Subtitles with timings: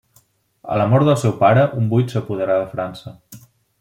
[0.75, 3.15] A la mort del seu pare, un buit s'apoderà de França.